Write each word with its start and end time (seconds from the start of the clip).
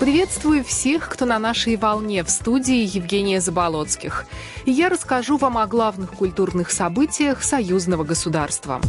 Приветствую 0.00 0.64
всех, 0.64 1.10
кто 1.10 1.26
на 1.26 1.38
нашей 1.38 1.76
волне 1.76 2.24
в 2.24 2.30
студии 2.30 2.96
Евгения 2.96 3.38
Заболоцких. 3.38 4.24
Я 4.64 4.88
расскажу 4.88 5.36
вам 5.36 5.58
о 5.58 5.66
главных 5.66 6.12
культурных 6.12 6.70
событиях 6.70 7.42
союзного 7.42 8.02
государства. 8.02 8.80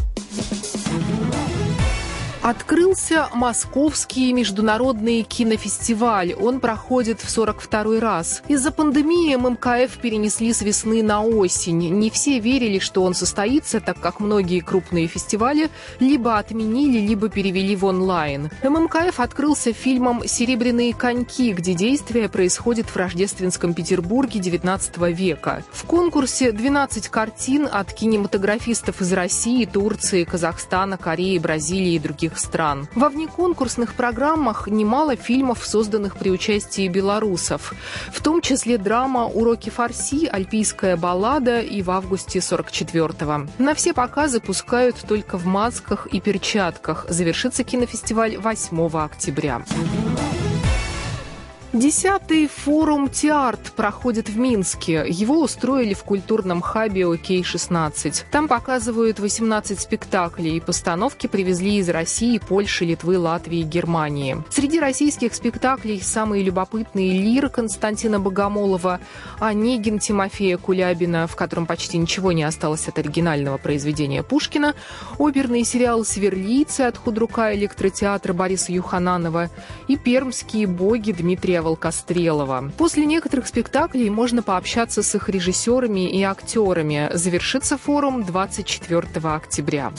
Открылся 2.42 3.30
Московский 3.36 4.34
международный 4.34 5.22
кинофестиваль. 5.22 6.34
Он 6.34 6.60
проходит 6.60 7.22
в 7.22 7.28
42-й 7.28 8.00
раз. 8.00 8.42
Из-за 8.48 8.72
пандемии 8.72 9.36
ММКФ 9.36 10.00
перенесли 10.00 10.52
с 10.52 10.64
весны 10.64 11.04
на 11.04 11.22
осень. 11.22 11.92
Не 12.00 12.10
все 12.10 12.40
верили, 12.40 12.80
что 12.80 13.04
он 13.04 13.14
состоится, 13.14 13.80
так 13.80 14.00
как 14.00 14.20
многие 14.20 14.62
крупные 14.62 15.06
фестивали 15.06 15.70
либо 16.00 16.40
отменили, 16.40 16.98
либо 17.06 17.30
перевели 17.30 17.76
в 17.76 17.86
онлайн. 17.86 18.50
ММКФ 18.64 19.20
открылся 19.20 19.72
фильмом 19.72 20.28
«Серебряные 20.28 20.96
коньки», 20.96 21.54
где 21.54 21.76
действие 21.76 22.28
происходит 22.28 22.88
в 22.88 22.96
рождественском 22.98 23.76
Петербурге 23.76 24.40
XIX 24.40 25.14
века. 25.14 25.64
В 25.72 25.84
конкурсе 25.84 26.52
12 26.52 27.08
картин 27.10 27.70
от 27.72 27.94
кинематографистов 27.94 29.00
из 29.00 29.14
России, 29.14 29.66
Турции, 29.66 30.24
Казахстана, 30.24 30.98
Кореи, 30.98 31.38
Бразилии 31.38 31.94
и 31.94 32.00
других 32.00 32.31
других 32.32 32.40
стран. 32.40 32.88
Во 32.96 33.10
внеконкурсных 33.10 33.94
программах 33.94 34.68
немало 34.68 35.16
фильмов, 35.16 35.66
созданных 35.66 36.18
при 36.18 36.30
участии 36.30 36.88
белорусов, 36.88 37.74
в 38.12 38.22
том 38.22 38.42
числе 38.42 38.78
драма 38.78 39.26
«Уроки 39.26 39.70
фарси», 39.70 40.28
«Альпийская 40.28 40.98
баллада» 40.98 41.62
и 41.62 41.82
в 41.82 41.92
августе 41.92 42.40
44-го. 42.40 43.48
На 43.58 43.74
все 43.74 43.94
показы 43.94 44.40
пускают 44.40 44.96
только 45.08 45.38
в 45.38 45.46
масках 45.46 46.08
и 46.08 46.20
перчатках. 46.20 47.06
Завершится 47.10 47.64
кинофестиваль 47.64 48.38
8 48.38 48.90
октября. 48.98 49.62
Десятый 51.74 52.48
форум 52.48 53.08
«Теарт» 53.08 53.72
проходит 53.78 54.28
в 54.28 54.38
Минске. 54.38 55.06
Его 55.08 55.42
устроили 55.42 55.94
в 55.94 56.04
культурном 56.04 56.60
хабе 56.60 57.08
ОК-16. 57.08 58.26
Там 58.30 58.50
показывают 58.50 59.20
18 59.20 59.80
спектаклей. 59.80 60.60
Постановки 60.60 61.28
привезли 61.28 61.78
из 61.78 61.88
России, 61.88 62.40
Польши, 62.40 62.84
Литвы, 62.84 63.18
Латвии 63.18 63.62
Германии. 63.62 64.44
Среди 64.50 64.82
российских 64.82 65.34
спектаклей 65.34 66.02
самые 66.02 66.44
любопытные 66.44 67.14
«Лир» 67.14 67.48
Константина 67.48 68.20
Богомолова, 68.20 69.00
«Онегин» 69.40 70.00
Тимофея 70.00 70.58
Кулябина, 70.58 71.26
в 71.26 71.38
котором 71.38 71.66
почти 71.66 71.98
ничего 71.98 72.34
не 72.34 72.44
осталось 72.44 72.90
от 72.90 73.00
оригинального 73.00 73.56
произведения 73.58 74.24
Пушкина, 74.24 74.76
оперный 75.18 75.64
сериал 75.64 76.04
«Сверлийцы» 76.04 76.82
от 76.82 76.98
худрука 76.98 77.56
электротеатра 77.56 78.34
Бориса 78.34 78.74
Юхананова 78.74 79.50
и 79.88 79.96
«Пермские 79.96 80.68
боги» 80.68 81.14
Дмитрия 81.14 81.62
Волкострелова. 81.72 82.72
После 82.78 83.06
некоторых 83.06 83.48
спектаклей 83.48 84.10
можно 84.10 84.44
пообщаться 84.44 85.02
с 85.04 85.16
их 85.16 85.30
режиссерами 85.30 86.10
и 86.10 86.22
актерами. 86.22 87.10
Завершится 87.14 87.78
форум 87.78 88.26
24 88.26 89.08
октября. 89.24 89.94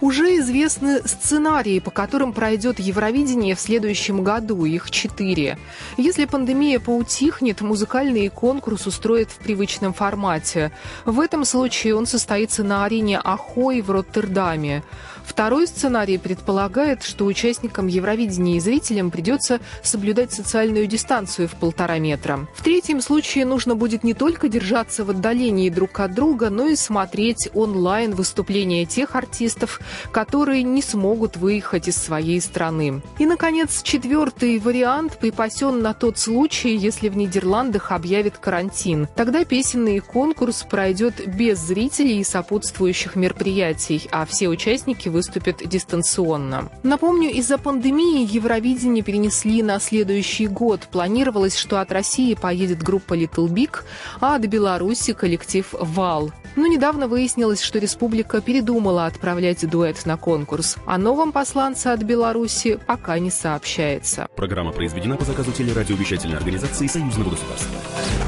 Уже 0.00 0.36
известны 0.36 1.00
сценарии, 1.06 1.80
по 1.80 1.90
которым 1.90 2.34
пройдет 2.34 2.78
Евровидение 2.78 3.54
в 3.54 3.60
следующем 3.60 4.22
году. 4.22 4.66
Их 4.66 4.90
четыре. 4.90 5.58
Если 5.96 6.26
пандемия 6.26 6.78
поутихнет, 6.78 7.62
музыкальный 7.62 8.28
конкурс 8.28 8.86
устроят 8.86 9.30
в 9.30 9.38
привычном 9.38 9.94
формате. 9.94 10.72
В 11.06 11.20
этом 11.20 11.46
случае 11.46 11.96
он 11.96 12.06
состоится 12.06 12.62
на 12.62 12.84
арене 12.84 13.18
Ахой 13.18 13.80
в 13.80 13.90
Роттердаме. 13.90 14.84
Второй 15.24 15.66
сценарий 15.66 16.18
предполагает, 16.18 17.02
что 17.02 17.24
участникам 17.24 17.86
Евровидения 17.86 18.56
и 18.56 18.60
зрителям 18.60 19.10
придется 19.10 19.60
соблюдать 19.82 20.32
социальную 20.32 20.86
дистанцию 20.86 21.48
в 21.48 21.52
полтора 21.52 21.98
метра. 21.98 22.46
В 22.54 22.62
третьем 22.62 23.00
случае 23.00 23.44
нужно 23.44 23.74
будет 23.74 24.04
не 24.04 24.14
только 24.14 24.48
держаться 24.48 25.04
в 25.04 25.10
отдалении 25.10 25.70
друг 25.70 25.98
от 26.00 26.14
друга, 26.14 26.50
но 26.50 26.66
и 26.66 26.76
смотреть 26.76 27.48
онлайн 27.54 28.14
выступления 28.14 28.84
тех 28.84 29.16
артистов, 29.16 29.80
которые 30.12 30.62
не 30.62 30.82
смогут 30.82 31.36
выехать 31.36 31.88
из 31.88 31.96
своей 31.96 32.40
страны. 32.40 33.02
И, 33.18 33.26
наконец, 33.26 33.82
четвертый 33.82 34.58
вариант 34.58 35.18
припасен 35.18 35.80
на 35.80 35.94
тот 35.94 36.18
случай, 36.18 36.76
если 36.76 37.08
в 37.08 37.16
Нидерландах 37.16 37.92
объявят 37.92 38.38
карантин. 38.38 39.08
Тогда 39.16 39.44
песенный 39.44 40.00
конкурс 40.00 40.66
пройдет 40.68 41.26
без 41.26 41.58
зрителей 41.58 42.20
и 42.20 42.24
сопутствующих 42.24 43.16
мероприятий, 43.16 44.08
а 44.10 44.26
все 44.26 44.48
участники 44.48 45.08
выступят 45.14 45.66
дистанционно. 45.66 46.70
Напомню, 46.82 47.30
из-за 47.30 47.56
пандемии 47.56 48.28
Евровидение 48.30 49.02
перенесли 49.02 49.62
на 49.62 49.78
следующий 49.80 50.48
год. 50.48 50.88
Планировалось, 50.90 51.56
что 51.56 51.80
от 51.80 51.92
России 51.92 52.34
поедет 52.34 52.82
группа 52.82 53.14
Little 53.14 53.48
Big, 53.48 53.82
а 54.20 54.34
от 54.34 54.42
Беларуси 54.46 55.12
коллектив 55.12 55.66
«Вал». 55.72 56.32
Но 56.56 56.66
недавно 56.66 57.08
выяснилось, 57.08 57.62
что 57.62 57.78
республика 57.78 58.40
передумала 58.40 59.06
отправлять 59.06 59.68
дуэт 59.68 60.04
на 60.04 60.16
конкурс. 60.16 60.76
О 60.86 60.98
новом 60.98 61.32
посланце 61.32 61.88
от 61.88 62.02
Беларуси 62.02 62.78
пока 62.86 63.18
не 63.18 63.30
сообщается. 63.30 64.26
Программа 64.36 64.72
произведена 64.72 65.16
по 65.16 65.24
заказу 65.24 65.52
телерадиовещательной 65.52 66.36
организации 66.36 66.86
Союзного 66.86 67.30
государства. 67.30 67.76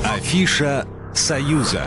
Афиша 0.05 0.87
«Союза». 1.15 1.87